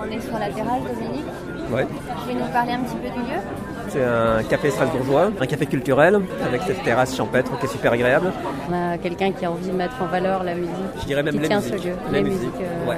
[0.00, 1.24] On est sur la terrasse, Dominique.
[1.72, 1.86] Ouais.
[2.26, 3.38] Tu veux nous parler un petit peu du lieu?
[3.88, 8.32] C'est un café strasbourgeois, un café culturel, avec cette terrasse champêtre qui est super agréable.
[8.70, 10.72] On a quelqu'un qui a envie de mettre en valeur la musique.
[11.00, 11.78] Je dirais même qui les tient musiques.
[11.78, 11.94] ce lieu.
[12.12, 12.96] Les Les musiques, musiques, euh, ouais.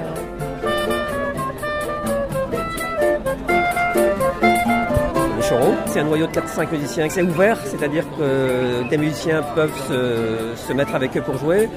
[5.37, 7.07] Le Choro, c'est un noyau de 4-5 musiciens.
[7.09, 11.69] C'est ouvert, c'est-à-dire que des musiciens peuvent se, se mettre avec eux pour jouer.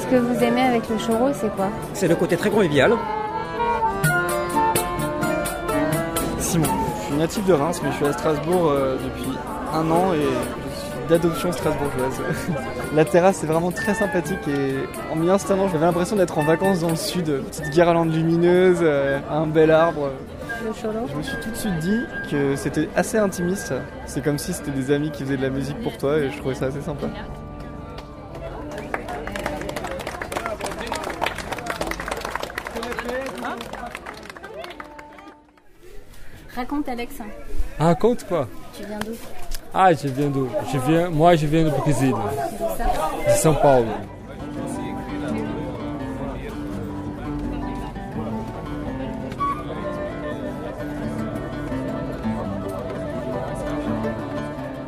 [0.00, 1.68] Ce que vous aimez avec le choro, c'est quoi?
[1.92, 2.92] C'est le côté très convivial.
[6.54, 9.36] Je suis natif de Reims, mais je suis à Strasbourg euh, depuis
[9.72, 12.20] un an et je suis d'adoption strasbourgeoise.
[12.94, 14.76] La terrasse est vraiment très sympathique et
[15.12, 17.42] en m'y installant, j'avais l'impression d'être en vacances dans le sud.
[17.50, 20.12] Petite guirlande lumineuse, euh, un bel arbre.
[20.62, 23.74] Je me suis tout de suite dit que c'était assez intimiste.
[24.06, 26.38] C'est comme si c'était des amis qui faisaient de la musique pour toi et je
[26.38, 27.08] trouvais ça assez sympa.
[36.54, 37.14] Raconte, Alex.
[37.78, 38.48] Raconte quoi?
[38.76, 39.12] Tu viens d'où?
[39.72, 40.48] Ah, je viens d'où?
[40.72, 42.84] Je viens, Moi, je viens D'où ça
[43.26, 43.90] de São Paulo.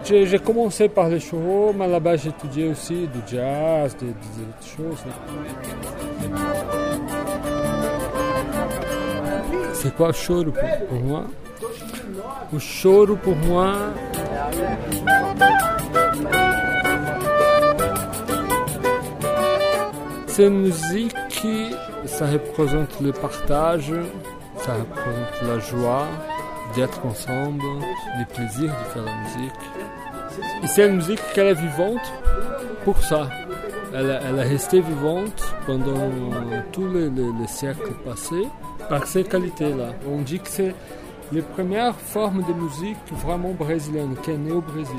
[0.04, 4.14] J'ai commencé par les chorros, mais là-bas j'ai étudié aussi du jazz, des,
[4.64, 5.02] choses.
[9.74, 11.24] C'est quoi choro pour, pour moi?
[12.52, 13.72] O choro pour moi,
[22.06, 23.92] ça représente le partage,
[24.58, 26.06] ça représente la joie
[26.74, 27.62] d'être ensemble,
[28.18, 29.60] le plaisir de faire la musique.
[30.62, 32.12] Et c'est une musique qui est vivante
[32.84, 33.28] pour ça.
[33.94, 36.10] Elle, elle est restée vivante pendant
[36.72, 38.46] tous les siècles passés
[38.90, 39.94] par ces qualités-là.
[40.06, 40.74] On dit que c'est
[41.32, 44.94] les premières formes de musique vraiment brésilienne, qui est née au Brésil.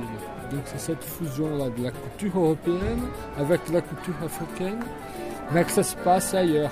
[0.51, 3.01] Donc c'est cette fusion-là de la culture européenne
[3.37, 4.79] avec la culture africaine,
[5.51, 6.71] mais que ça se passe ailleurs.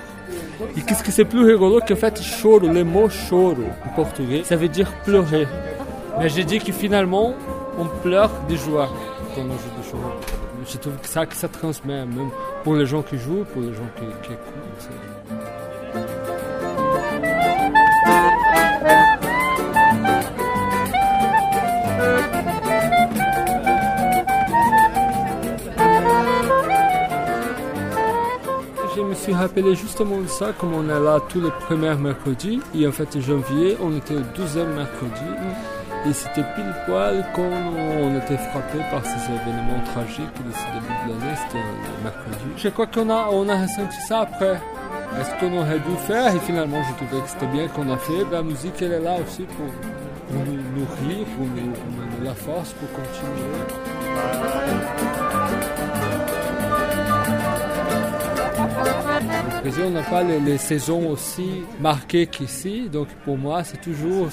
[0.62, 4.56] E qu'est-ce que c'est plus rigolo qu'en fait choro, le mot choro en portugais, ça
[4.56, 5.48] veut dire pleurer.
[6.20, 7.34] Mais j'ai dit que finalement,
[7.78, 8.90] on pleure de joie
[9.36, 10.12] quand on joue du choro.
[10.68, 12.30] Je trouve que ça que ça transmet, même
[12.64, 16.35] pour les gens qui jouent, pour les gens qui, qui écoutent.
[29.26, 32.62] Suis rappelé justement de ça, comme on est là tous les premiers mercredis.
[32.76, 35.30] Et en fait, janvier, on était au 12e mercredi.
[36.08, 40.94] Et c'était pile poil quand on était frappé par ces événements tragiques de ce début
[41.06, 42.46] de l'année, c'était le mercredi.
[42.56, 44.62] Je crois qu'on a, on a ressenti ça après.
[45.20, 46.36] Est-ce qu'on aurait dû faire?
[46.36, 48.24] Et finalement, je trouvais que c'était bien qu'on a fait.
[48.32, 49.66] La musique, elle est là aussi pour
[50.36, 53.56] nous nourrir, pour nous nous donner la force pour continuer.
[59.68, 62.88] On n'a pas les, saisons aussi marquées qu'ici.
[62.92, 64.28] Donc pour moi, c'est toujours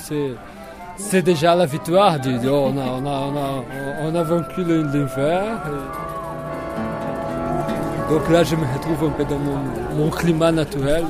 [0.96, 2.20] c'est déjà la victoire.
[2.20, 3.64] Du, on, a, on, a, on, a,
[4.02, 5.58] on a vaincu l'hiver.
[8.10, 9.38] Donc là, je me retrouve un peu dans
[9.96, 11.04] mon climat naturel.